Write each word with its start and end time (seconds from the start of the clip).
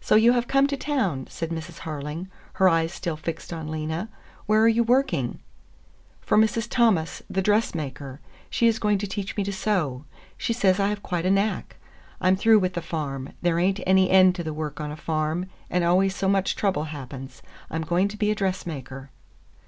"So 0.00 0.16
you 0.16 0.32
have 0.32 0.48
come 0.48 0.66
to 0.66 0.76
town," 0.76 1.28
said 1.30 1.50
Mrs. 1.50 1.78
Harling, 1.86 2.26
her 2.54 2.68
eyes 2.68 2.92
still 2.92 3.16
fixed 3.16 3.52
on 3.52 3.70
Lena. 3.70 4.08
"Where 4.46 4.60
are 4.60 4.66
you 4.68 4.82
working?" 4.82 5.38
"For 6.20 6.36
Mrs. 6.36 6.66
Thomas, 6.68 7.22
the 7.30 7.40
dressmaker. 7.40 8.18
She 8.50 8.66
is 8.66 8.80
going 8.80 8.98
to 8.98 9.06
teach 9.06 9.36
me 9.36 9.44
to 9.44 9.52
sew. 9.52 10.06
She 10.36 10.52
says 10.52 10.80
I 10.80 10.88
have 10.88 11.04
quite 11.04 11.24
a 11.24 11.30
knack. 11.30 11.76
I'm 12.20 12.34
through 12.34 12.58
with 12.58 12.74
the 12.74 12.82
farm. 12.82 13.32
There 13.42 13.60
ain't 13.60 13.78
any 13.86 14.10
end 14.10 14.34
to 14.34 14.42
the 14.42 14.52
work 14.52 14.80
on 14.80 14.90
a 14.90 14.96
farm, 14.96 15.46
and 15.70 15.84
always 15.84 16.16
so 16.16 16.28
much 16.28 16.56
trouble 16.56 16.86
happens. 16.90 17.40
I'm 17.70 17.82
going 17.82 18.08
to 18.08 18.16
be 18.16 18.32
a 18.32 18.34
dressmaker." 18.34 19.10